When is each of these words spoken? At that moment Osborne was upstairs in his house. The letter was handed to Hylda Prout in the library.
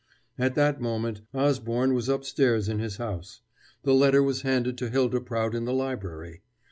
At 0.39 0.55
that 0.55 0.81
moment 0.81 1.21
Osborne 1.31 1.93
was 1.93 2.09
upstairs 2.09 2.67
in 2.67 2.79
his 2.79 2.97
house. 2.97 3.41
The 3.83 3.93
letter 3.93 4.23
was 4.23 4.41
handed 4.41 4.75
to 4.79 4.89
Hylda 4.89 5.21
Prout 5.23 5.53
in 5.53 5.65
the 5.65 5.73
library. 5.73 6.41